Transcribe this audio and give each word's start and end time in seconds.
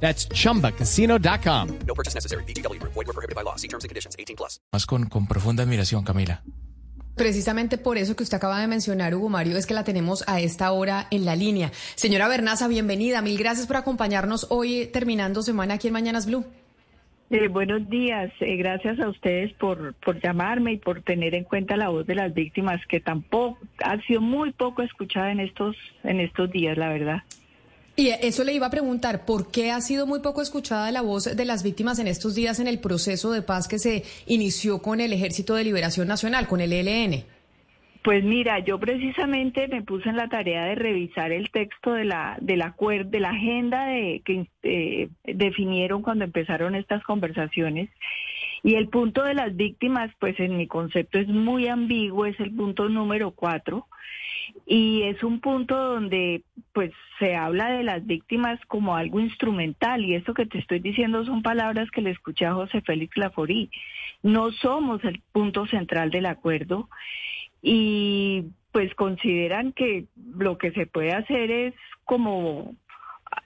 That's 0.00 0.28
chumbacasino.com. 0.28 1.78
No 1.86 1.94
purchase 1.94 2.14
necessary. 2.14 2.44
BGW. 2.44 2.80
Void 2.82 2.94
were 2.94 3.12
prohibited 3.12 3.34
by 3.34 3.42
law. 3.42 3.56
See 3.56 3.68
terms 3.68 3.82
and 3.82 3.88
conditions. 3.88 4.14
18 4.16 4.36
plus. 4.36 4.60
Más 4.72 4.86
con, 4.86 5.08
con 5.08 5.26
profunda 5.26 5.64
admiración, 5.64 6.04
Camila. 6.04 6.42
Precisamente 7.16 7.78
por 7.78 7.96
eso 7.96 8.14
que 8.14 8.22
usted 8.22 8.36
acaba 8.36 8.60
de 8.60 8.66
mencionar, 8.66 9.14
Hugo 9.14 9.30
Mario, 9.30 9.56
es 9.56 9.64
que 9.64 9.72
la 9.72 9.84
tenemos 9.84 10.22
a 10.28 10.38
esta 10.40 10.70
hora 10.72 11.06
en 11.10 11.24
la 11.24 11.34
línea. 11.34 11.70
Señora 11.94 12.28
Bernaza, 12.28 12.68
bienvenida. 12.68 13.22
Mil 13.22 13.38
gracias 13.38 13.66
por 13.66 13.76
acompañarnos 13.76 14.48
hoy 14.50 14.90
terminando 14.92 15.40
semana 15.40 15.74
aquí 15.74 15.86
en 15.86 15.94
Mañanas 15.94 16.26
Blue. 16.26 16.44
Eh, 17.30 17.48
buenos 17.48 17.88
días, 17.88 18.30
eh, 18.40 18.56
gracias 18.56 19.00
a 19.00 19.08
ustedes 19.08 19.52
por, 19.54 19.94
por 19.94 20.20
llamarme 20.22 20.74
y 20.74 20.76
por 20.76 21.02
tener 21.02 21.34
en 21.34 21.44
cuenta 21.44 21.76
la 21.76 21.88
voz 21.88 22.06
de 22.06 22.14
las 22.14 22.34
víctimas 22.34 22.80
que 22.86 23.00
tampoco 23.00 23.58
ha 23.82 24.00
sido 24.02 24.20
muy 24.20 24.52
poco 24.52 24.82
escuchada 24.82 25.32
en 25.32 25.40
estos 25.40 25.74
en 26.04 26.20
estos 26.20 26.50
días, 26.52 26.76
la 26.76 26.90
verdad. 26.90 27.22
Y 27.98 28.10
eso 28.10 28.44
le 28.44 28.52
iba 28.52 28.66
a 28.66 28.70
preguntar, 28.70 29.24
¿por 29.24 29.50
qué 29.50 29.70
ha 29.70 29.80
sido 29.80 30.06
muy 30.06 30.20
poco 30.20 30.42
escuchada 30.42 30.92
la 30.92 31.00
voz 31.00 31.34
de 31.34 31.44
las 31.46 31.62
víctimas 31.62 31.98
en 31.98 32.06
estos 32.06 32.34
días 32.34 32.60
en 32.60 32.68
el 32.68 32.78
proceso 32.78 33.32
de 33.32 33.40
paz 33.40 33.68
que 33.68 33.78
se 33.78 34.04
inició 34.26 34.82
con 34.82 35.00
el 35.00 35.14
Ejército 35.14 35.54
de 35.54 35.64
Liberación 35.64 36.06
Nacional, 36.06 36.46
con 36.46 36.60
el 36.60 36.74
ELN? 36.74 37.24
Pues 38.06 38.22
mira, 38.22 38.58
yo 38.60 38.78
precisamente 38.78 39.66
me 39.66 39.82
puse 39.82 40.10
en 40.10 40.16
la 40.16 40.28
tarea 40.28 40.66
de 40.66 40.74
revisar 40.74 41.32
el 41.32 41.50
texto 41.50 41.94
de 41.94 42.04
la 42.04 42.36
del 42.40 42.62
acuerdo, 42.62 43.10
de 43.10 43.18
la 43.18 43.30
agenda 43.30 43.86
de 43.86 44.22
que 44.24 44.46
eh, 44.62 45.08
definieron 45.24 46.02
cuando 46.02 46.24
empezaron 46.24 46.76
estas 46.76 47.02
conversaciones. 47.02 47.88
Y 48.66 48.74
el 48.74 48.88
punto 48.88 49.22
de 49.22 49.34
las 49.34 49.54
víctimas, 49.54 50.10
pues 50.18 50.40
en 50.40 50.56
mi 50.56 50.66
concepto 50.66 51.20
es 51.20 51.28
muy 51.28 51.68
ambiguo, 51.68 52.26
es 52.26 52.40
el 52.40 52.50
punto 52.50 52.88
número 52.88 53.30
cuatro. 53.30 53.86
Y 54.66 55.02
es 55.02 55.22
un 55.22 55.38
punto 55.38 55.76
donde 55.76 56.42
pues 56.72 56.90
se 57.20 57.36
habla 57.36 57.68
de 57.68 57.84
las 57.84 58.04
víctimas 58.04 58.58
como 58.66 58.96
algo 58.96 59.20
instrumental. 59.20 60.04
Y 60.04 60.16
esto 60.16 60.34
que 60.34 60.46
te 60.46 60.58
estoy 60.58 60.80
diciendo 60.80 61.24
son 61.24 61.42
palabras 61.42 61.92
que 61.92 62.02
le 62.02 62.10
escuché 62.10 62.44
a 62.44 62.54
José 62.54 62.80
Félix 62.80 63.16
Laforí. 63.16 63.70
No 64.24 64.50
somos 64.50 65.04
el 65.04 65.22
punto 65.30 65.68
central 65.68 66.10
del 66.10 66.26
acuerdo. 66.26 66.88
Y 67.62 68.46
pues 68.72 68.92
consideran 68.96 69.70
que 69.74 70.06
lo 70.36 70.58
que 70.58 70.72
se 70.72 70.86
puede 70.86 71.12
hacer 71.12 71.52
es 71.52 71.74
como 72.04 72.74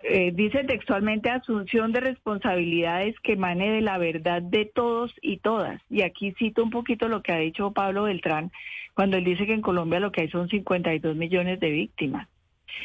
eh, 0.03 0.33
dice 0.33 0.65
textualmente 0.65 1.31
asunción 1.31 1.93
de 1.93 2.01
responsabilidades 2.01 3.19
que 3.21 3.33
emane 3.33 3.71
de 3.71 3.81
la 3.81 3.99
verdad 3.99 4.43
de 4.43 4.65
todos 4.65 5.15
y 5.21 5.39
todas. 5.39 5.81
Y 5.91 6.03
aquí 6.03 6.33
cito 6.39 6.63
un 6.63 6.71
poquito 6.71 7.09
lo 7.09 7.23
que 7.23 7.33
ha 7.33 7.39
dicho 7.39 7.73
Pablo 7.73 8.05
Beltrán 8.05 8.51
cuando 8.95 9.17
él 9.17 9.25
dice 9.25 9.47
que 9.47 9.55
en 9.55 9.63
Colombia 9.63 10.01
lo 10.01 10.13
que 10.13 10.23
hay 10.23 10.31
son 10.31 10.49
52 10.49 11.17
millones 11.17 11.61
de 11.61 11.71
víctimas. 11.71 12.29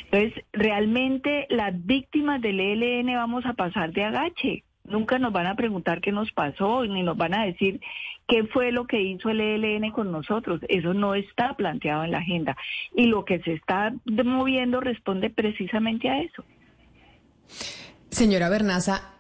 Entonces, 0.06 0.44
realmente 0.52 1.48
las 1.50 1.74
víctimas 1.86 2.42
del 2.42 2.60
ELN 2.60 3.14
vamos 3.16 3.46
a 3.46 3.54
pasar 3.54 3.92
de 3.92 4.04
agache. 4.04 4.64
Nunca 4.84 5.18
nos 5.18 5.34
van 5.34 5.48
a 5.48 5.56
preguntar 5.56 6.02
qué 6.02 6.12
nos 6.12 6.32
pasó, 6.32 6.86
ni 6.86 7.02
nos 7.02 7.18
van 7.18 7.34
a 7.34 7.46
decir 7.46 7.82
qué 8.28 8.44
fue 8.46 8.72
lo 8.72 8.86
que 8.86 9.02
hizo 9.02 9.30
el 9.30 9.42
ELN 9.42 9.92
con 9.92 10.12
nosotros. 10.12 10.62
Eso 10.68 10.94
no 10.94 11.16
está 11.16 11.56
planteado 11.56 12.04
en 12.04 12.12
la 12.12 12.20
agenda. 12.20 12.56
Y 12.96 13.08
lo 13.08 13.26
que 13.26 13.40
se 13.40 13.54
está 13.54 13.94
moviendo 14.08 14.82
responde 14.82 15.30
precisamente 15.30 16.10
a 16.10 16.22
eso. 16.22 16.44
Señora 18.12 18.50
Bernaza, 18.50 19.12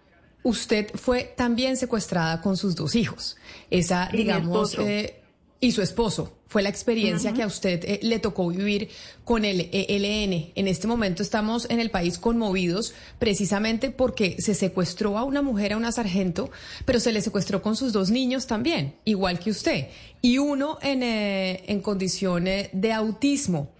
usted 0.43 0.87
fue 0.95 1.33
también 1.35 1.75
secuestrada 1.75 2.41
con 2.41 2.55
sus 2.55 2.75
dos 2.75 2.95
hijos. 2.95 3.37
Esa, 3.69 4.09
digamos, 4.11 4.77
eh, 4.79 5.21
y 5.59 5.71
su 5.71 5.81
esposo. 5.81 6.31
Fue 6.47 6.61
la 6.61 6.69
experiencia 6.69 7.33
que 7.33 7.41
a 7.41 7.47
usted 7.47 7.83
eh, 7.83 7.99
le 8.03 8.19
tocó 8.19 8.47
vivir 8.49 8.89
con 9.23 9.43
el 9.45 9.67
ELN. 9.71 10.51
En 10.55 10.67
este 10.67 10.85
momento 10.85 11.23
estamos 11.23 11.67
en 11.69 11.79
el 11.79 11.89
país 11.89 12.19
conmovidos 12.19 12.93
precisamente 13.17 13.89
porque 13.89 14.35
se 14.39 14.53
secuestró 14.53 15.17
a 15.17 15.23
una 15.23 15.41
mujer, 15.41 15.73
a 15.73 15.77
una 15.77 15.91
sargento, 15.91 16.51
pero 16.85 16.99
se 16.99 17.11
le 17.11 17.21
secuestró 17.21 17.61
con 17.61 17.75
sus 17.75 17.93
dos 17.93 18.11
niños 18.11 18.45
también, 18.45 18.95
igual 19.05 19.39
que 19.39 19.49
usted. 19.49 19.87
Y 20.21 20.37
uno 20.37 20.77
en, 20.81 21.01
eh, 21.03 21.63
en 21.67 21.81
condiciones 21.81 22.69
de 22.71 22.93
autismo. 22.93 23.71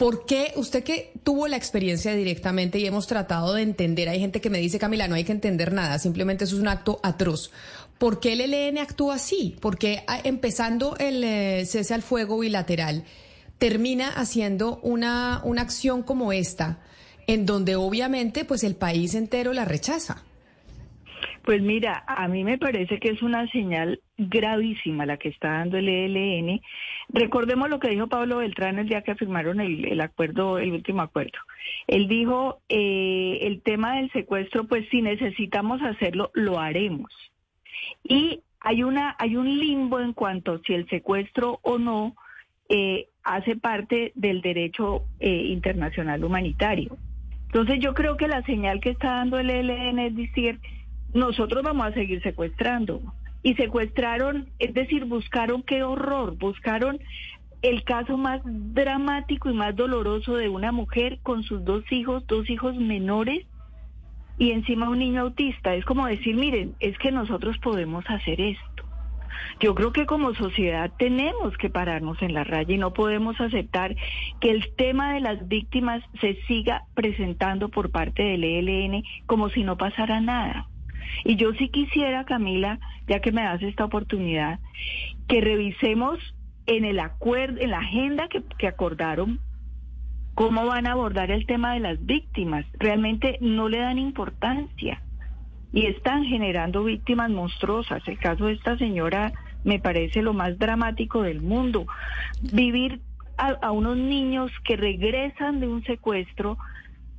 ¿Por 0.00 0.24
qué 0.24 0.54
usted 0.56 0.82
que 0.82 1.12
tuvo 1.24 1.46
la 1.46 1.58
experiencia 1.58 2.14
directamente 2.14 2.78
y 2.78 2.86
hemos 2.86 3.06
tratado 3.06 3.52
de 3.52 3.60
entender, 3.60 4.08
hay 4.08 4.18
gente 4.18 4.40
que 4.40 4.48
me 4.48 4.56
dice, 4.56 4.78
Camila, 4.78 5.08
no 5.08 5.14
hay 5.14 5.24
que 5.24 5.32
entender 5.32 5.74
nada, 5.74 5.98
simplemente 5.98 6.44
eso 6.44 6.56
es 6.56 6.62
un 6.62 6.68
acto 6.68 7.00
atroz. 7.02 7.50
¿Por 7.98 8.18
qué 8.18 8.32
el 8.32 8.40
ELN 8.40 8.78
actúa 8.78 9.16
así? 9.16 9.58
Porque 9.60 10.02
ah, 10.06 10.18
empezando 10.24 10.96
el 10.96 11.22
eh, 11.22 11.66
cese 11.66 11.92
al 11.92 12.00
fuego 12.00 12.38
bilateral, 12.38 13.04
termina 13.58 14.08
haciendo 14.08 14.80
una, 14.82 15.42
una 15.44 15.60
acción 15.60 16.02
como 16.02 16.32
esta, 16.32 16.78
en 17.26 17.44
donde 17.44 17.76
obviamente 17.76 18.46
pues 18.46 18.64
el 18.64 18.76
país 18.76 19.14
entero 19.14 19.52
la 19.52 19.66
rechaza. 19.66 20.24
Pues 21.44 21.62
mira, 21.62 22.04
a 22.06 22.28
mí 22.28 22.44
me 22.44 22.58
parece 22.58 22.98
que 22.98 23.10
es 23.10 23.22
una 23.22 23.48
señal 23.50 24.00
gravísima 24.18 25.06
la 25.06 25.16
que 25.16 25.30
está 25.30 25.52
dando 25.52 25.78
el 25.78 25.88
ELN. 25.88 26.60
Recordemos 27.08 27.70
lo 27.70 27.80
que 27.80 27.88
dijo 27.88 28.08
Pablo 28.08 28.38
Beltrán 28.38 28.78
el 28.78 28.88
día 28.88 29.02
que 29.02 29.14
firmaron 29.14 29.60
el, 29.60 30.00
acuerdo, 30.00 30.58
el 30.58 30.72
último 30.72 31.02
acuerdo. 31.02 31.38
Él 31.86 32.08
dijo, 32.08 32.60
eh, 32.68 33.38
el 33.42 33.62
tema 33.62 33.96
del 33.96 34.12
secuestro, 34.12 34.64
pues 34.64 34.86
si 34.90 35.00
necesitamos 35.00 35.80
hacerlo, 35.82 36.30
lo 36.34 36.58
haremos. 36.60 37.10
Y 38.04 38.42
hay, 38.60 38.82
una, 38.82 39.16
hay 39.18 39.36
un 39.36 39.58
limbo 39.58 40.00
en 40.00 40.12
cuanto 40.12 40.60
si 40.60 40.74
el 40.74 40.88
secuestro 40.88 41.58
o 41.62 41.78
no 41.78 42.14
eh, 42.68 43.08
hace 43.24 43.56
parte 43.56 44.12
del 44.14 44.42
derecho 44.42 45.04
eh, 45.18 45.44
internacional 45.46 46.22
humanitario. 46.22 46.96
Entonces 47.46 47.80
yo 47.80 47.94
creo 47.94 48.16
que 48.16 48.28
la 48.28 48.42
señal 48.42 48.80
que 48.80 48.90
está 48.90 49.10
dando 49.16 49.38
el 49.38 49.50
ELN 49.50 49.98
es 49.98 50.14
decir, 50.14 50.60
nosotros 51.14 51.62
vamos 51.62 51.86
a 51.86 51.92
seguir 51.92 52.22
secuestrando. 52.22 53.00
Y 53.42 53.54
secuestraron, 53.54 54.48
es 54.58 54.74
decir, 54.74 55.06
buscaron 55.06 55.62
qué 55.62 55.82
horror, 55.82 56.36
buscaron 56.36 56.98
el 57.62 57.84
caso 57.84 58.16
más 58.16 58.40
dramático 58.44 59.50
y 59.50 59.54
más 59.54 59.76
doloroso 59.76 60.34
de 60.36 60.48
una 60.48 60.72
mujer 60.72 61.18
con 61.22 61.42
sus 61.42 61.64
dos 61.64 61.84
hijos, 61.90 62.26
dos 62.26 62.48
hijos 62.48 62.76
menores, 62.76 63.46
y 64.38 64.52
encima 64.52 64.88
un 64.88 64.98
niño 64.98 65.20
autista. 65.20 65.74
Es 65.74 65.84
como 65.84 66.06
decir, 66.06 66.34
miren, 66.34 66.74
es 66.80 66.96
que 66.98 67.12
nosotros 67.12 67.58
podemos 67.58 68.04
hacer 68.08 68.40
esto. 68.40 68.84
Yo 69.60 69.74
creo 69.74 69.92
que 69.92 70.06
como 70.06 70.34
sociedad 70.34 70.90
tenemos 70.98 71.56
que 71.58 71.68
pararnos 71.68 72.20
en 72.22 72.32
la 72.32 72.44
raya 72.44 72.74
y 72.74 72.78
no 72.78 72.94
podemos 72.94 73.38
aceptar 73.38 73.94
que 74.40 74.50
el 74.50 74.74
tema 74.76 75.12
de 75.12 75.20
las 75.20 75.46
víctimas 75.46 76.02
se 76.20 76.36
siga 76.46 76.84
presentando 76.94 77.68
por 77.68 77.90
parte 77.90 78.22
del 78.22 78.44
ELN 78.44 79.02
como 79.26 79.50
si 79.50 79.62
no 79.62 79.76
pasara 79.76 80.20
nada. 80.20 80.69
Y 81.24 81.36
yo 81.36 81.52
sí 81.54 81.68
quisiera, 81.68 82.24
Camila, 82.24 82.78
ya 83.06 83.20
que 83.20 83.32
me 83.32 83.42
das 83.42 83.62
esta 83.62 83.84
oportunidad, 83.84 84.58
que 85.28 85.40
revisemos 85.40 86.18
en 86.66 86.84
el 86.84 87.00
acuerdo, 87.00 87.60
en 87.60 87.70
la 87.70 87.78
agenda 87.78 88.28
que, 88.28 88.42
que 88.58 88.68
acordaron 88.68 89.40
cómo 90.34 90.66
van 90.66 90.86
a 90.86 90.92
abordar 90.92 91.30
el 91.30 91.46
tema 91.46 91.74
de 91.74 91.80
las 91.80 92.04
víctimas. 92.04 92.64
Realmente 92.78 93.38
no 93.40 93.68
le 93.68 93.78
dan 93.78 93.98
importancia 93.98 95.02
y 95.72 95.86
están 95.86 96.24
generando 96.24 96.84
víctimas 96.84 97.30
monstruosas. 97.30 98.06
El 98.06 98.18
caso 98.18 98.46
de 98.46 98.54
esta 98.54 98.76
señora 98.78 99.32
me 99.64 99.78
parece 99.78 100.22
lo 100.22 100.32
más 100.32 100.58
dramático 100.58 101.22
del 101.22 101.42
mundo. 101.42 101.86
Vivir 102.52 103.00
a, 103.36 103.70
unos 103.70 103.96
niños 103.96 104.50
que 104.64 104.76
regresan 104.76 105.60
de 105.60 105.68
un 105.68 105.82
secuestro 105.84 106.58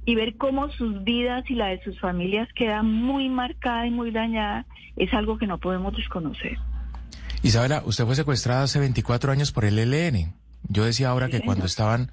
y 0.05 0.15
ver 0.15 0.35
cómo 0.37 0.69
sus 0.71 1.03
vidas 1.03 1.43
y 1.49 1.55
la 1.55 1.67
de 1.67 1.83
sus 1.83 1.99
familias 1.99 2.49
queda 2.55 2.83
muy 2.83 3.29
marcada 3.29 3.85
y 3.85 3.91
muy 3.91 4.11
dañada 4.11 4.65
es 4.95 5.13
algo 5.13 5.37
que 5.37 5.47
no 5.47 5.57
podemos 5.59 5.95
desconocer. 5.95 6.57
Isabela, 7.43 7.81
usted 7.85 8.05
fue 8.05 8.15
secuestrada 8.15 8.63
hace 8.63 8.79
24 8.79 9.31
años 9.31 9.51
por 9.51 9.65
el 9.65 9.77
ELN. 9.77 10.33
Yo 10.67 10.85
decía 10.85 11.09
ahora 11.09 11.29
que 11.29 11.41
cuando 11.41 11.65
estaban 11.65 12.11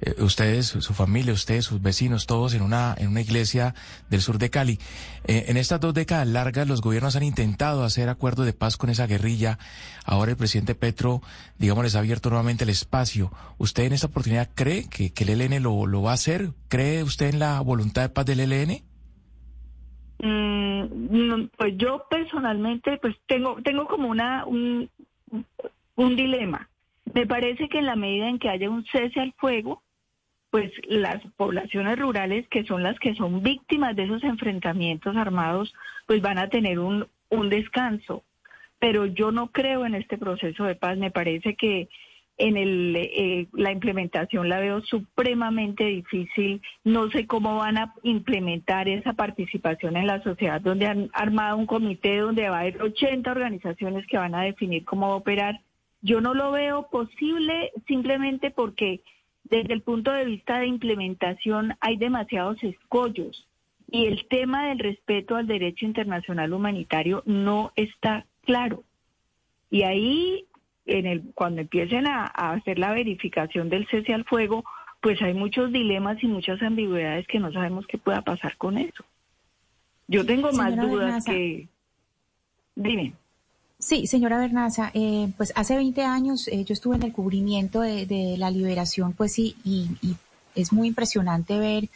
eh, 0.00 0.14
ustedes, 0.22 0.66
su 0.66 0.94
familia, 0.94 1.32
ustedes, 1.32 1.64
sus 1.64 1.82
vecinos, 1.82 2.26
todos 2.26 2.54
en 2.54 2.62
una, 2.62 2.94
en 2.98 3.08
una 3.08 3.20
iglesia 3.20 3.74
del 4.10 4.20
sur 4.20 4.38
de 4.38 4.50
Cali. 4.50 4.78
Eh, 5.24 5.46
en 5.48 5.56
estas 5.56 5.80
dos 5.80 5.94
décadas 5.94 6.26
largas 6.28 6.68
los 6.68 6.80
gobiernos 6.80 7.16
han 7.16 7.22
intentado 7.22 7.84
hacer 7.84 8.08
acuerdo 8.08 8.44
de 8.44 8.52
paz 8.52 8.76
con 8.76 8.90
esa 8.90 9.06
guerrilla. 9.06 9.58
Ahora 10.04 10.30
el 10.30 10.36
presidente 10.36 10.74
Petro, 10.74 11.20
digamos, 11.58 11.84
les 11.84 11.96
ha 11.96 12.00
abierto 12.00 12.30
nuevamente 12.30 12.64
el 12.64 12.70
espacio. 12.70 13.32
¿Usted 13.58 13.84
en 13.84 13.92
esta 13.92 14.06
oportunidad 14.06 14.50
cree 14.54 14.88
que, 14.88 15.12
el 15.16 15.40
ELN 15.40 15.62
lo, 15.62 15.86
lo 15.86 16.02
va 16.02 16.12
a 16.12 16.14
hacer? 16.14 16.50
¿Cree 16.68 17.02
usted 17.02 17.28
en 17.30 17.38
la 17.38 17.60
voluntad 17.60 18.02
de 18.02 18.08
paz 18.08 18.26
del 18.26 18.40
ELN? 18.40 18.82
Mm, 20.20 21.44
pues 21.56 21.74
yo 21.76 22.04
personalmente 22.10 22.98
pues 22.98 23.14
tengo 23.26 23.56
tengo 23.62 23.86
como 23.86 24.08
una 24.08 24.44
un, 24.46 24.90
un 25.96 26.16
dilema. 26.16 26.68
Me 27.14 27.26
parece 27.26 27.68
que 27.68 27.78
en 27.78 27.86
la 27.86 27.96
medida 27.96 28.28
en 28.28 28.38
que 28.38 28.48
haya 28.48 28.68
un 28.68 28.84
cese 28.86 29.20
al 29.20 29.32
fuego, 29.34 29.82
pues 30.50 30.70
las 30.88 31.22
poblaciones 31.36 31.98
rurales 31.98 32.48
que 32.48 32.64
son 32.64 32.82
las 32.82 32.98
que 32.98 33.14
son 33.14 33.42
víctimas 33.42 33.94
de 33.96 34.04
esos 34.04 34.24
enfrentamientos 34.24 35.16
armados, 35.16 35.74
pues 36.06 36.22
van 36.22 36.38
a 36.38 36.48
tener 36.48 36.78
un, 36.78 37.06
un 37.28 37.48
descanso. 37.48 38.24
Pero 38.78 39.06
yo 39.06 39.32
no 39.32 39.48
creo 39.48 39.84
en 39.84 39.94
este 39.94 40.16
proceso 40.18 40.64
de 40.64 40.76
paz. 40.76 40.96
Me 40.96 41.10
parece 41.10 41.56
que 41.56 41.88
en 42.38 42.56
el, 42.56 42.96
eh, 42.96 43.48
la 43.52 43.72
implementación 43.72 44.48
la 44.48 44.60
veo 44.60 44.80
supremamente 44.82 45.84
difícil. 45.84 46.62
No 46.84 47.10
sé 47.10 47.26
cómo 47.26 47.56
van 47.56 47.76
a 47.76 47.94
implementar 48.04 48.88
esa 48.88 49.12
participación 49.12 49.96
en 49.96 50.06
la 50.06 50.22
sociedad, 50.22 50.60
donde 50.60 50.86
han 50.86 51.10
armado 51.12 51.56
un 51.56 51.66
comité 51.66 52.18
donde 52.18 52.48
va 52.48 52.58
a 52.58 52.60
haber 52.60 52.80
80 52.80 53.30
organizaciones 53.30 54.06
que 54.06 54.16
van 54.16 54.34
a 54.34 54.42
definir 54.42 54.84
cómo 54.84 55.08
va 55.08 55.14
a 55.14 55.16
operar. 55.16 55.60
Yo 56.00 56.20
no 56.20 56.32
lo 56.32 56.52
veo 56.52 56.88
posible 56.90 57.72
simplemente 57.88 58.52
porque 58.52 59.00
desde 59.50 59.72
el 59.72 59.82
punto 59.82 60.12
de 60.12 60.24
vista 60.24 60.58
de 60.58 60.66
implementación 60.66 61.74
hay 61.80 61.96
demasiados 61.96 62.62
escollos 62.62 63.46
y 63.90 64.06
el 64.06 64.26
tema 64.28 64.68
del 64.68 64.78
respeto 64.78 65.36
al 65.36 65.46
derecho 65.46 65.86
internacional 65.86 66.52
humanitario 66.52 67.22
no 67.24 67.72
está 67.76 68.26
claro. 68.44 68.84
Y 69.70 69.82
ahí, 69.82 70.46
en 70.86 71.06
el, 71.06 71.22
cuando 71.34 71.62
empiecen 71.62 72.06
a, 72.06 72.26
hacer 72.26 72.78
la 72.78 72.92
verificación 72.92 73.70
del 73.70 73.86
cese 73.88 74.12
al 74.12 74.24
fuego, 74.24 74.64
pues 75.00 75.20
hay 75.22 75.32
muchos 75.32 75.72
dilemas 75.72 76.22
y 76.22 76.26
muchas 76.26 76.62
ambigüedades 76.62 77.26
que 77.26 77.40
no 77.40 77.52
sabemos 77.52 77.86
qué 77.86 77.98
pueda 77.98 78.22
pasar 78.22 78.56
con 78.56 78.76
eso. 78.78 79.04
Yo 80.06 80.24
tengo 80.24 80.52
más 80.52 80.76
dudas 80.76 81.24
que... 81.24 81.68
Dime. 82.74 83.14
Sí, 83.80 84.08
señora 84.08 84.38
Bernaza, 84.38 84.90
eh, 84.92 85.30
pues 85.36 85.52
hace 85.54 85.76
20 85.76 86.02
años 86.02 86.48
eh, 86.48 86.64
yo 86.64 86.72
estuve 86.72 86.96
en 86.96 87.04
el 87.04 87.12
cubrimiento 87.12 87.80
de, 87.80 88.06
de 88.06 88.36
la 88.36 88.50
liberación, 88.50 89.12
pues 89.12 89.32
sí, 89.32 89.54
y, 89.64 89.88
y 90.02 90.16
es 90.56 90.72
muy 90.72 90.88
impresionante 90.88 91.56
ver 91.60 91.88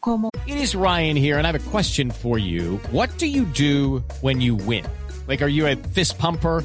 cómo... 0.00 0.30
It 0.46 0.56
is 0.56 0.74
Ryan 0.74 1.14
here, 1.14 1.36
and 1.36 1.46
I 1.46 1.48
have 1.48 1.56
a 1.56 1.70
question 1.70 2.10
for 2.10 2.38
you. 2.38 2.80
What 2.90 3.10
do 3.18 3.26
you 3.26 3.44
do 3.44 4.02
when 4.22 4.40
you 4.40 4.54
win? 4.54 4.86
Like, 5.28 5.42
are 5.44 5.50
you 5.50 5.66
a 5.66 5.76
fist 5.76 6.16
pumper? 6.16 6.64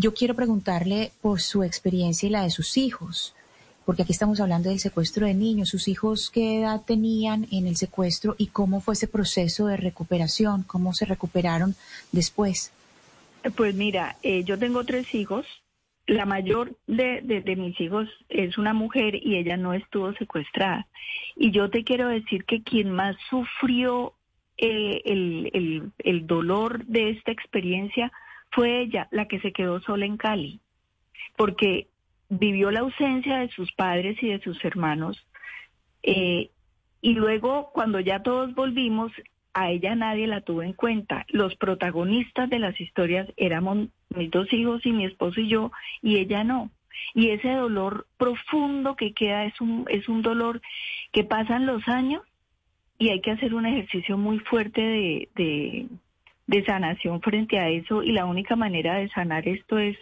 Yo 0.00 0.14
quiero 0.14 0.34
preguntarle 0.34 1.10
por 1.20 1.40
su 1.40 1.64
experiencia 1.64 2.28
y 2.28 2.30
la 2.30 2.44
de 2.44 2.50
sus 2.50 2.76
hijos, 2.76 3.34
porque 3.84 4.02
aquí 4.02 4.12
estamos 4.12 4.40
hablando 4.40 4.68
del 4.68 4.78
secuestro 4.78 5.26
de 5.26 5.34
niños. 5.34 5.70
¿Sus 5.70 5.88
hijos 5.88 6.30
qué 6.30 6.60
edad 6.60 6.82
tenían 6.86 7.48
en 7.50 7.66
el 7.66 7.74
secuestro 7.74 8.36
y 8.38 8.46
cómo 8.46 8.80
fue 8.80 8.94
ese 8.94 9.08
proceso 9.08 9.66
de 9.66 9.76
recuperación? 9.76 10.62
¿Cómo 10.62 10.92
se 10.92 11.04
recuperaron 11.04 11.74
después? 12.12 12.72
Pues 13.56 13.74
mira, 13.74 14.14
eh, 14.22 14.44
yo 14.44 14.56
tengo 14.56 14.84
tres 14.84 15.12
hijos. 15.16 15.46
La 16.06 16.26
mayor 16.26 16.76
de, 16.86 17.42
mis 17.56 17.80
hijos 17.80 18.08
es 18.28 18.56
una 18.56 18.74
mujer 18.74 19.16
y 19.16 19.34
ella 19.34 19.56
no 19.56 19.74
estuvo 19.74 20.12
secuestrada. 20.12 20.86
Y 21.34 21.50
yo 21.50 21.70
te 21.70 21.82
quiero 21.82 22.08
decir 22.08 22.44
que 22.44 22.62
quien 22.62 22.92
más 22.92 23.16
sufrió 23.28 24.14
eh, 24.58 25.02
el 25.04 26.26
dolor 26.28 26.86
de 26.86 27.10
esta 27.10 27.32
experiencia 27.32 28.12
fue 28.50 28.80
ella 28.80 29.08
la 29.10 29.26
que 29.26 29.40
se 29.40 29.52
quedó 29.52 29.80
sola 29.80 30.06
en 30.06 30.16
Cali, 30.16 30.60
porque 31.36 31.88
vivió 32.28 32.70
la 32.70 32.80
ausencia 32.80 33.38
de 33.38 33.48
sus 33.48 33.72
padres 33.72 34.22
y 34.22 34.28
de 34.28 34.40
sus 34.40 34.62
hermanos. 34.64 35.26
Eh, 36.02 36.50
y 37.00 37.14
luego, 37.14 37.70
cuando 37.72 38.00
ya 38.00 38.22
todos 38.22 38.54
volvimos, 38.54 39.12
a 39.54 39.70
ella 39.70 39.94
nadie 39.94 40.26
la 40.26 40.40
tuvo 40.40 40.62
en 40.62 40.72
cuenta. 40.72 41.26
Los 41.28 41.56
protagonistas 41.56 42.48
de 42.50 42.58
las 42.58 42.80
historias 42.80 43.28
éramos 43.36 43.88
mis 44.10 44.30
dos 44.30 44.52
hijos 44.52 44.84
y 44.86 44.92
mi 44.92 45.04
esposo 45.04 45.40
y 45.40 45.48
yo, 45.48 45.72
y 46.02 46.16
ella 46.16 46.44
no. 46.44 46.70
Y 47.14 47.30
ese 47.30 47.52
dolor 47.52 48.06
profundo 48.16 48.96
que 48.96 49.12
queda 49.12 49.44
es 49.44 49.60
un, 49.60 49.84
es 49.88 50.08
un 50.08 50.22
dolor 50.22 50.60
que 51.12 51.24
pasan 51.24 51.66
los 51.66 51.86
años 51.88 52.22
y 52.98 53.10
hay 53.10 53.20
que 53.20 53.30
hacer 53.30 53.54
un 53.54 53.66
ejercicio 53.66 54.18
muy 54.18 54.38
fuerte 54.40 54.80
de, 54.80 55.28
de 55.34 55.86
sanación 56.66 57.20
frente 57.20 57.58
a 57.58 57.68
eso 57.68 58.02
y 58.02 58.12
la 58.12 58.24
única 58.24 58.56
manera 58.56 58.96
de 58.96 59.08
sanar 59.10 59.46
esto 59.46 59.78
es 59.78 59.96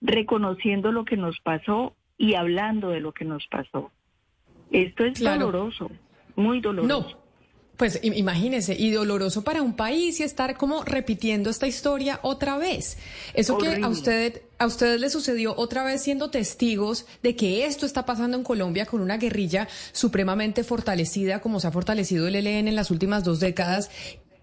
reconociendo 0.00 0.92
lo 0.92 1.04
que 1.04 1.16
nos 1.16 1.38
pasó 1.40 1.94
y 2.18 2.34
hablando 2.34 2.90
de 2.90 3.00
lo 3.00 3.12
que 3.12 3.24
nos 3.24 3.46
pasó. 3.46 3.90
Esto 4.70 5.04
es 5.04 5.20
doloroso, 5.20 5.90
muy 6.36 6.60
doloroso. 6.60 7.16
No. 7.16 7.22
Pues 7.76 7.98
imagínese, 8.02 8.76
y 8.78 8.90
doloroso 8.90 9.42
para 9.42 9.62
un 9.62 9.74
país 9.74 10.20
y 10.20 10.22
estar 10.22 10.56
como 10.56 10.84
repitiendo 10.84 11.48
esta 11.48 11.66
historia 11.66 12.20
otra 12.22 12.58
vez. 12.58 12.98
Eso 13.34 13.56
que 13.58 13.80
a 13.82 13.88
usted 13.88 14.42
a 14.58 14.66
ustedes 14.66 15.00
le 15.00 15.10
sucedió 15.10 15.54
otra 15.56 15.82
vez 15.82 16.02
siendo 16.02 16.30
testigos 16.30 17.06
de 17.22 17.34
que 17.34 17.66
esto 17.66 17.84
está 17.84 18.06
pasando 18.06 18.36
en 18.36 18.44
Colombia 18.44 18.86
con 18.86 19.00
una 19.00 19.16
guerrilla 19.16 19.66
supremamente 19.90 20.62
fortalecida 20.62 21.40
como 21.40 21.58
se 21.58 21.66
ha 21.66 21.72
fortalecido 21.72 22.28
el 22.28 22.36
ELN 22.36 22.68
en 22.68 22.76
las 22.76 22.92
últimas 22.92 23.24
dos 23.24 23.40
décadas 23.40 23.90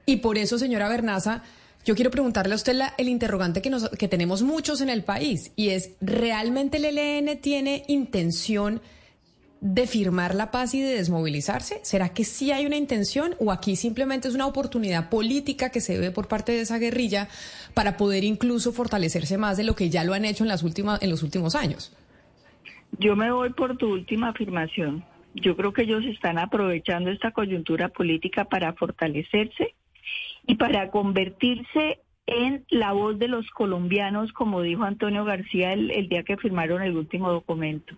y 0.09 0.17
por 0.17 0.39
eso, 0.39 0.57
señora 0.57 0.89
Bernaza, 0.89 1.43
yo 1.85 1.93
quiero 1.93 2.09
preguntarle 2.09 2.53
a 2.53 2.55
usted 2.55 2.75
el 2.97 3.09
interrogante 3.09 3.61
que, 3.61 3.69
nos, 3.69 3.89
que 3.89 4.07
tenemos 4.07 4.41
muchos 4.41 4.81
en 4.81 4.89
el 4.89 5.03
país 5.03 5.53
y 5.55 5.69
es, 5.69 5.95
¿realmente 6.01 6.77
el 6.77 6.97
ELN 6.97 7.39
tiene 7.39 7.83
intención 7.87 8.81
de 9.61 9.85
firmar 9.85 10.33
la 10.33 10.49
paz 10.49 10.73
y 10.73 10.81
de 10.81 10.95
desmovilizarse? 10.95 11.79
¿Será 11.83 12.09
que 12.09 12.23
sí 12.23 12.51
hay 12.51 12.65
una 12.65 12.75
intención 12.75 13.35
o 13.39 13.51
aquí 13.51 13.75
simplemente 13.75 14.27
es 14.27 14.33
una 14.33 14.47
oportunidad 14.47 15.09
política 15.09 15.69
que 15.69 15.79
se 15.79 15.99
ve 15.99 16.09
por 16.09 16.27
parte 16.27 16.53
de 16.53 16.61
esa 16.61 16.79
guerrilla 16.79 17.27
para 17.75 17.95
poder 17.95 18.23
incluso 18.23 18.71
fortalecerse 18.71 19.37
más 19.37 19.57
de 19.57 19.63
lo 19.63 19.75
que 19.75 19.91
ya 19.91 20.03
lo 20.03 20.15
han 20.15 20.25
hecho 20.25 20.43
en, 20.43 20.47
las 20.47 20.63
últimas, 20.63 21.03
en 21.03 21.11
los 21.11 21.21
últimos 21.21 21.53
años? 21.53 21.95
Yo 22.97 23.15
me 23.15 23.31
voy 23.31 23.51
por 23.53 23.77
tu 23.77 23.91
última 23.91 24.29
afirmación. 24.29 25.05
Yo 25.35 25.55
creo 25.55 25.71
que 25.71 25.83
ellos 25.83 26.03
están 26.05 26.39
aprovechando 26.39 27.11
esta 27.11 27.29
coyuntura 27.29 27.89
política 27.89 28.45
para 28.45 28.73
fortalecerse 28.73 29.75
y 30.45 30.55
para 30.55 30.89
convertirse 30.89 31.99
en 32.25 32.65
la 32.69 32.91
voz 32.91 33.17
de 33.17 33.27
los 33.27 33.49
colombianos, 33.51 34.31
como 34.33 34.61
dijo 34.61 34.83
Antonio 34.83 35.25
García 35.25 35.73
el, 35.73 36.09
día 36.09 36.23
que 36.23 36.37
firmaron 36.37 36.83
el 36.83 36.95
último 36.95 37.31
documento. 37.31 37.95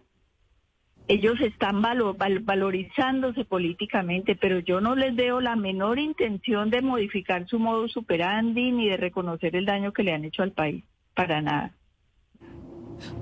Ellos 1.08 1.41
están 1.41 1.82
valorizándose 1.82 3.44
políticamente, 3.44 4.36
pero 4.36 4.60
yo 4.60 4.80
no 4.80 4.96
les 4.96 5.15
veo 5.15 5.41
la 5.41 5.58
menor 5.58 6.00
intención 6.00 6.70
de 6.70 6.82
modificar 6.82 7.48
su 7.48 7.60
modo 7.60 7.89
superandi 7.89 8.72
ni 8.72 8.88
de 8.88 8.98
reconocer 8.98 9.56
el 9.56 9.65
daño 9.65 9.91
que 9.91 10.03
le 10.03 10.13
han 10.13 10.24
hecho 10.24 10.44
al 10.44 10.53
país, 10.53 10.86
para 11.13 11.41
nada. 11.41 11.74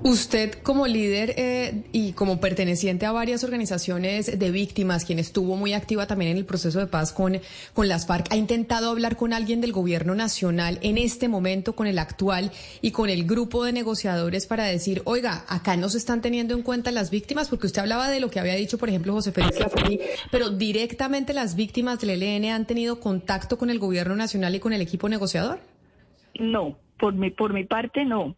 Usted 0.02 0.54
como 0.62 0.86
líder 0.86 1.34
eh, 1.36 1.84
y 1.92 2.12
como 2.12 2.40
perteneciente 2.40 3.06
a 3.06 3.12
varias 3.12 3.44
organizaciones 3.44 4.38
de 4.38 4.50
víctimas, 4.50 5.04
quien 5.04 5.18
estuvo 5.18 5.56
muy 5.56 5.72
activa 5.72 6.06
también 6.06 6.30
en 6.32 6.36
el 6.38 6.46
proceso 6.46 6.78
de 6.78 6.86
paz 6.86 7.12
con, 7.12 7.38
con 7.74 7.88
las 7.88 8.06
FARC, 8.06 8.32
¿ha 8.32 8.36
intentado 8.36 8.90
hablar 8.90 9.16
con 9.16 9.32
alguien 9.32 9.60
del 9.60 9.72
gobierno 9.72 10.14
nacional 10.14 10.78
en 10.82 10.98
este 10.98 11.28
momento, 11.28 11.74
con 11.74 11.86
el 11.86 11.98
actual 11.98 12.50
y 12.80 12.92
con 12.92 13.10
el 13.10 13.26
grupo 13.26 13.64
de 13.64 13.72
negociadores 13.72 14.46
para 14.46 14.64
decir, 14.64 15.02
oiga, 15.04 15.44
acá 15.48 15.76
no 15.76 15.88
se 15.88 15.98
están 15.98 16.22
teniendo 16.22 16.54
en 16.54 16.62
cuenta 16.62 16.90
las 16.90 17.10
víctimas? 17.10 17.48
Porque 17.48 17.66
usted 17.66 17.82
hablaba 17.82 18.10
de 18.10 18.20
lo 18.20 18.30
que 18.30 18.40
había 18.40 18.54
dicho, 18.54 18.78
por 18.78 18.88
ejemplo, 18.88 19.12
José 19.12 19.32
Félix 19.32 19.60
Lafoni, 19.60 20.00
pero 20.30 20.50
directamente 20.50 21.34
las 21.34 21.54
víctimas 21.56 22.00
del 22.00 22.22
ELN 22.22 22.46
han 22.46 22.66
tenido 22.66 23.00
contacto 23.00 23.58
con 23.58 23.70
el 23.70 23.78
gobierno 23.78 24.16
nacional 24.16 24.54
y 24.54 24.60
con 24.60 24.72
el 24.72 24.80
equipo 24.80 25.08
negociador? 25.08 25.60
No, 26.38 26.78
por 27.00 27.14
mi, 27.14 27.30
por 27.30 27.52
mi 27.52 27.64
parte 27.64 28.04
no. 28.04 28.36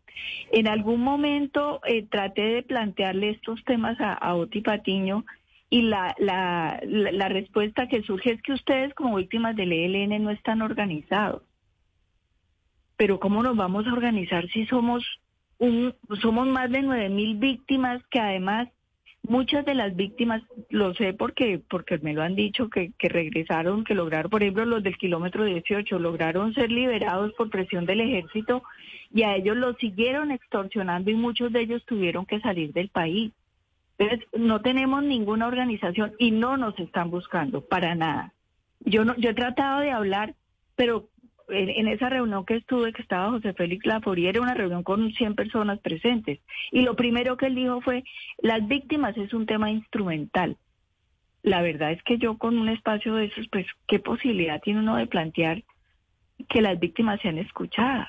En 0.52 0.69
algún 0.69 1.00
momento 1.00 1.81
eh, 1.85 2.07
traté 2.09 2.42
de 2.42 2.62
plantearle 2.62 3.31
estos 3.31 3.62
temas 3.64 4.00
a, 4.00 4.14
a 4.14 4.35
Oti 4.37 4.61
Patiño 4.61 5.25
y 5.69 5.83
la, 5.83 6.14
la, 6.19 6.81
la, 6.85 7.28
respuesta 7.28 7.88
que 7.88 8.02
surge 8.02 8.33
es 8.33 8.42
que 8.42 8.52
ustedes 8.52 8.95
como 8.95 9.16
víctimas 9.16 9.57
del 9.57 9.73
ELN 9.73 10.23
no 10.23 10.31
están 10.31 10.62
organizados. 10.62 11.42
Pero 12.97 13.19
¿cómo 13.19 13.42
nos 13.42 13.57
vamos 13.57 13.87
a 13.87 13.92
organizar 13.92 14.47
si 14.50 14.64
somos, 14.66 15.02
un, 15.59 15.95
somos 16.21 16.47
más 16.47 16.71
de 16.71 16.83
nueve 16.83 17.09
mil 17.09 17.37
víctimas 17.37 18.00
que 18.11 18.21
además 18.21 18.69
Muchas 19.29 19.64
de 19.64 19.75
las 19.75 19.95
víctimas, 19.95 20.43
lo 20.69 20.95
sé 20.95 21.12
porque, 21.14 21.61
porque 21.71 21.99
me 21.99 22.12
lo 22.12 22.23
han 22.23 22.35
dicho, 22.35 22.69
que, 22.69 22.93
que 22.99 23.09
regresaron, 23.09 23.85
que 23.85 23.95
lograron, 23.95 24.31
por 24.31 24.43
ejemplo, 24.43 24.64
los 24.64 24.83
del 24.83 24.99
kilómetro 24.99 25.45
18, 25.45 25.99
lograron 26.00 26.52
ser 26.55 26.73
liberados 26.73 27.33
por 27.35 27.49
presión 27.49 27.87
del 27.87 28.00
ejército 28.00 28.64
y 29.14 29.23
a 29.23 29.37
ellos 29.37 29.57
los 29.57 29.76
siguieron 29.79 30.33
extorsionando 30.33 31.11
y 31.11 31.14
muchos 31.14 31.52
de 31.52 31.61
ellos 31.61 31.85
tuvieron 31.87 32.26
que 32.26 32.41
salir 32.41 32.73
del 32.73 32.88
país. 32.88 33.33
No 34.37 34.61
tenemos 34.61 35.05
ninguna 35.05 35.47
organización 35.47 36.14
y 36.19 36.33
no 36.33 36.57
nos 36.57 36.76
están 36.81 37.11
buscando 37.11 37.61
para 37.61 37.95
nada. 37.95 38.33
Yo 38.81 39.05
no, 39.05 39.14
yo 39.17 39.31
he 39.31 39.35
tratado 39.35 39.81
de 39.81 39.93
hablar, 39.93 40.35
pero 40.75 41.09
en, 41.49 41.88
esa 41.88 42.08
reunión 42.08 42.44
que 42.44 42.56
estuve, 42.56 42.92
que 42.92 43.02
estaba 43.02 43.30
José 43.30 43.52
Félix 43.52 43.87
Laforía, 43.87 44.30
era 44.30 44.40
una 44.40 44.54
reunión 44.54 44.82
con 44.82 45.12
100 45.12 45.34
personas 45.34 45.78
presentes. 45.80 46.40
Y 46.70 46.82
lo 46.82 46.96
primero 46.96 47.37
que 47.37 47.46
él 47.46 47.54
dijo 47.54 47.80
fue, 47.80 48.04
las 48.38 48.66
víctimas 48.66 49.16
es 49.16 49.32
un 49.34 49.46
tema 49.46 49.70
instrumental. 49.70 50.56
La 51.42 51.61
verdad 51.62 51.92
es 51.92 52.02
que 52.02 52.18
yo 52.18 52.38
con 52.38 52.58
un 52.58 52.68
espacio 52.68 53.14
de 53.14 53.26
esos, 53.26 53.49
pues, 53.49 53.66
¿qué 53.87 53.99
posibilidad 53.99 54.61
tiene 54.61 54.80
uno 54.80 54.96
de 54.96 55.06
plantear 55.06 55.62
que 56.49 56.62
las 56.62 56.78
víctimas 56.78 57.20
sean 57.20 57.38
escuchadas? 57.38 58.08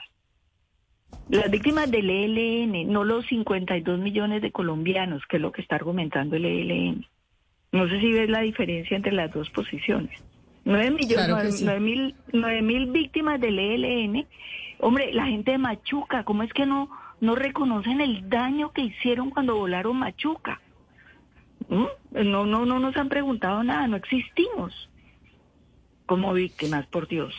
Las 1.29 1.49
víctimas 1.49 1.89
del 1.89 2.09
ELN, 2.09 2.91
no 2.91 3.03
los 3.03 3.25
52 3.27 3.99
millones 3.99 4.41
de 4.41 4.51
colombianos, 4.51 5.23
que 5.27 5.37
es 5.37 5.41
lo 5.41 5.51
que 5.51 5.61
está 5.61 5.75
argumentando 5.75 6.35
el 6.35 6.45
ELN. 6.45 7.05
No 7.71 7.87
sé 7.87 7.99
si 7.99 8.11
ves 8.11 8.29
la 8.29 8.41
diferencia 8.41 8.95
entre 8.95 9.13
las 9.13 9.31
dos 9.31 9.49
posiciones. 9.49 10.21
9 10.65 10.91
millones, 10.91 11.61
mil, 11.61 12.15
nueve 12.31 12.61
mil 12.61 12.85
víctimas 12.87 13.39
del 13.39 13.59
ELN. 13.59 14.25
Hombre, 14.79 15.13
la 15.13 15.25
gente 15.25 15.51
de 15.51 15.57
Machuca, 15.57 16.23
¿cómo 16.23 16.43
es 16.43 16.53
que 16.53 16.65
no, 16.65 16.89
no 17.19 17.35
reconocen 17.35 18.01
el 18.01 18.29
daño 18.29 18.71
que 18.71 18.81
hicieron 18.81 19.29
cuando 19.29 19.55
volaron 19.55 19.97
Machuca? 19.97 20.61
¿Mm? 21.69 21.85
No, 22.29 22.45
no, 22.45 22.65
no 22.65 22.79
nos 22.79 22.95
han 22.97 23.09
preguntado 23.09 23.63
nada, 23.63 23.87
no 23.87 23.97
existimos 23.97 24.89
como 26.05 26.33
víctimas, 26.33 26.85
por 26.87 27.07
Dios. 27.07 27.33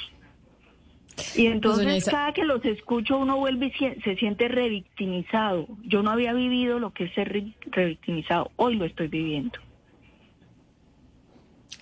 Y 1.17 1.21
pues, 1.21 1.39
entonces 1.39 2.05
cada 2.07 2.33
que 2.33 2.45
los 2.45 2.65
escucho 2.65 3.19
uno 3.19 3.37
vuelve 3.37 3.67
y 3.67 4.01
se 4.03 4.17
siente 4.17 4.49
revictimizado. 4.49 5.69
Yo 5.83 6.03
no 6.03 6.11
había 6.11 6.33
vivido 6.33 6.79
lo 6.79 6.93
que 6.93 7.05
es 7.05 7.15
ser 7.15 7.33
revictimizado, 7.67 8.51
hoy 8.57 8.77
lo 8.77 8.85
estoy 8.85 9.09
viviendo. 9.09 9.59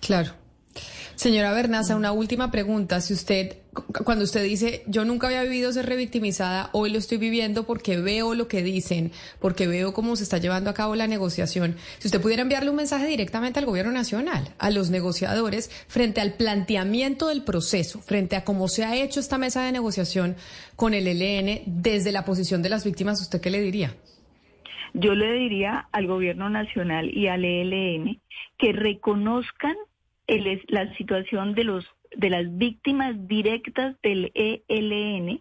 Claro. 0.00 0.32
Señora 1.22 1.52
Bernaza, 1.52 1.94
una 1.94 2.10
última 2.10 2.50
pregunta. 2.50 3.00
Si 3.00 3.14
usted, 3.14 3.58
cuando 4.04 4.24
usted 4.24 4.42
dice, 4.42 4.82
yo 4.88 5.04
nunca 5.04 5.28
había 5.28 5.44
vivido 5.44 5.70
ser 5.70 5.86
revictimizada, 5.86 6.68
hoy 6.72 6.90
lo 6.90 6.98
estoy 6.98 7.18
viviendo 7.18 7.64
porque 7.64 7.96
veo 7.96 8.34
lo 8.34 8.48
que 8.48 8.60
dicen, 8.64 9.12
porque 9.40 9.68
veo 9.68 9.92
cómo 9.92 10.16
se 10.16 10.24
está 10.24 10.38
llevando 10.38 10.68
a 10.68 10.74
cabo 10.74 10.96
la 10.96 11.06
negociación. 11.06 11.76
Si 11.98 12.08
usted 12.08 12.20
pudiera 12.20 12.42
enviarle 12.42 12.70
un 12.70 12.76
mensaje 12.76 13.06
directamente 13.06 13.60
al 13.60 13.66
gobierno 13.66 13.92
nacional, 13.92 14.52
a 14.58 14.70
los 14.70 14.90
negociadores, 14.90 15.70
frente 15.86 16.20
al 16.20 16.32
planteamiento 16.32 17.28
del 17.28 17.44
proceso, 17.44 18.00
frente 18.00 18.34
a 18.34 18.42
cómo 18.42 18.66
se 18.66 18.84
ha 18.84 18.96
hecho 18.96 19.20
esta 19.20 19.38
mesa 19.38 19.62
de 19.62 19.70
negociación 19.70 20.34
con 20.74 20.92
el 20.92 21.06
ELN 21.06 21.62
desde 21.66 22.10
la 22.10 22.24
posición 22.24 22.62
de 22.62 22.70
las 22.70 22.84
víctimas, 22.84 23.20
¿usted 23.20 23.40
qué 23.40 23.50
le 23.50 23.60
diría? 23.60 23.94
Yo 24.92 25.14
le 25.14 25.34
diría 25.34 25.86
al 25.92 26.08
gobierno 26.08 26.50
nacional 26.50 27.16
y 27.16 27.28
al 27.28 27.44
ELN 27.44 28.20
que 28.58 28.72
reconozcan 28.72 29.76
la 30.68 30.94
situación 30.96 31.54
de 31.54 31.64
los 31.64 31.86
de 32.16 32.30
las 32.30 32.58
víctimas 32.58 33.26
directas 33.26 33.96
del 34.02 34.32
ELN, 34.34 35.40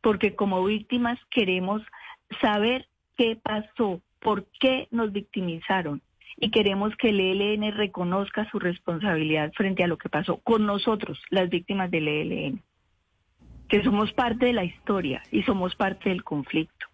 porque 0.00 0.34
como 0.34 0.64
víctimas 0.64 1.18
queremos 1.30 1.82
saber 2.40 2.86
qué 3.16 3.36
pasó, 3.36 4.00
por 4.20 4.46
qué 4.60 4.88
nos 4.90 5.12
victimizaron 5.12 6.00
y 6.38 6.50
queremos 6.50 6.94
que 6.96 7.08
el 7.08 7.20
ELN 7.20 7.72
reconozca 7.76 8.48
su 8.50 8.58
responsabilidad 8.58 9.52
frente 9.54 9.82
a 9.82 9.86
lo 9.86 9.96
que 9.96 10.08
pasó 10.08 10.36
con 10.38 10.66
nosotros, 10.66 11.20
las 11.30 11.48
víctimas 11.48 11.90
del 11.90 12.08
ELN, 12.08 12.62
que 13.68 13.82
somos 13.82 14.12
parte 14.12 14.46
de 14.46 14.52
la 14.52 14.64
historia 14.64 15.22
y 15.30 15.42
somos 15.42 15.74
parte 15.74 16.10
del 16.10 16.24
conflicto. 16.24 16.85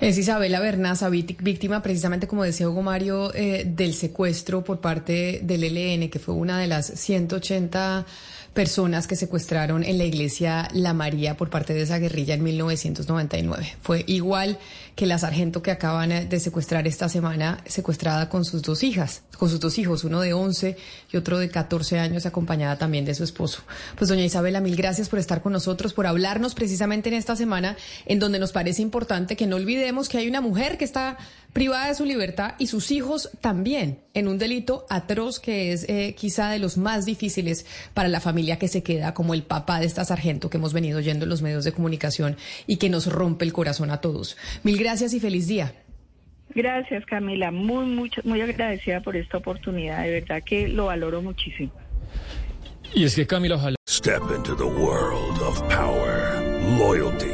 Es 0.00 0.18
Isabela 0.18 0.60
Bernaza, 0.60 1.08
víctima 1.08 1.80
precisamente, 1.80 2.26
como 2.26 2.42
decía 2.42 2.68
Hugo 2.68 2.82
Mario, 2.82 3.32
eh, 3.32 3.64
del 3.64 3.94
secuestro 3.94 4.64
por 4.64 4.80
parte 4.80 5.40
del 5.42 5.62
ELN, 5.64 6.10
que 6.10 6.18
fue 6.18 6.34
una 6.34 6.58
de 6.58 6.66
las 6.66 6.86
180 6.86 8.04
personas 8.54 9.06
que 9.08 9.16
secuestraron 9.16 9.82
en 9.82 9.98
la 9.98 10.04
iglesia 10.04 10.68
La 10.72 10.94
María 10.94 11.36
por 11.36 11.50
parte 11.50 11.74
de 11.74 11.82
esa 11.82 11.98
guerrilla 11.98 12.34
en 12.34 12.44
1999. 12.44 13.76
Fue 13.82 14.04
igual 14.06 14.58
que 14.94 15.06
la 15.06 15.18
sargento 15.18 15.60
que 15.60 15.72
acaban 15.72 16.28
de 16.28 16.40
secuestrar 16.40 16.86
esta 16.86 17.08
semana, 17.08 17.58
secuestrada 17.66 18.28
con 18.28 18.44
sus 18.44 18.62
dos 18.62 18.84
hijas, 18.84 19.22
con 19.36 19.50
sus 19.50 19.58
dos 19.58 19.76
hijos, 19.78 20.04
uno 20.04 20.20
de 20.20 20.32
11 20.32 20.76
y 21.12 21.16
otro 21.16 21.38
de 21.38 21.50
14 21.50 21.98
años, 21.98 22.26
acompañada 22.26 22.78
también 22.78 23.04
de 23.04 23.14
su 23.14 23.24
esposo. 23.24 23.62
Pues 23.98 24.08
doña 24.08 24.24
Isabela, 24.24 24.60
mil 24.60 24.76
gracias 24.76 25.08
por 25.08 25.18
estar 25.18 25.42
con 25.42 25.52
nosotros, 25.52 25.92
por 25.92 26.06
hablarnos 26.06 26.54
precisamente 26.54 27.08
en 27.08 27.16
esta 27.16 27.34
semana 27.34 27.76
en 28.06 28.20
donde 28.20 28.38
nos 28.38 28.52
parece 28.52 28.82
importante 28.82 29.36
que 29.36 29.48
no 29.48 29.56
olvidemos 29.56 30.08
que 30.08 30.18
hay 30.18 30.28
una 30.28 30.40
mujer 30.40 30.78
que 30.78 30.84
está 30.84 31.18
privada 31.54 31.88
de 31.88 31.94
su 31.94 32.04
libertad 32.04 32.56
y 32.58 32.66
sus 32.66 32.90
hijos 32.90 33.30
también 33.40 34.00
en 34.12 34.28
un 34.28 34.38
delito 34.38 34.84
atroz 34.90 35.40
que 35.40 35.72
es 35.72 35.88
eh, 35.88 36.14
quizá 36.18 36.50
de 36.50 36.58
los 36.58 36.76
más 36.76 37.06
difíciles 37.06 37.64
para 37.94 38.08
la 38.08 38.20
familia 38.20 38.58
que 38.58 38.68
se 38.68 38.82
queda 38.82 39.14
como 39.14 39.32
el 39.32 39.44
papá 39.44 39.80
de 39.80 39.86
esta 39.86 40.04
sargento 40.04 40.50
que 40.50 40.58
hemos 40.58 40.74
venido 40.74 40.98
oyendo 40.98 41.24
en 41.24 41.30
los 41.30 41.40
medios 41.40 41.64
de 41.64 41.72
comunicación 41.72 42.36
y 42.66 42.76
que 42.76 42.90
nos 42.90 43.06
rompe 43.06 43.44
el 43.44 43.52
corazón 43.52 43.90
a 43.90 44.00
todos. 44.00 44.36
Mil 44.64 44.76
gracias 44.76 45.14
y 45.14 45.20
feliz 45.20 45.46
día. 45.46 45.72
Gracias 46.54 47.06
Camila, 47.06 47.52
muy 47.52 47.86
mucho, 47.86 48.20
muy 48.24 48.40
agradecida 48.40 49.00
por 49.00 49.16
esta 49.16 49.38
oportunidad, 49.38 50.02
de 50.02 50.10
verdad 50.10 50.42
que 50.44 50.68
lo 50.68 50.86
valoro 50.86 51.22
muchísimo. 51.22 51.72
Y 52.94 53.04
es 53.04 53.14
que 53.14 53.26
Camila, 53.26 53.56
ojalá. 53.56 53.76
Step 53.88 54.22
into 54.36 54.54
the 54.56 54.64
world 54.64 55.40
of 55.40 55.60
power, 55.68 56.40
loyalty. 56.78 57.33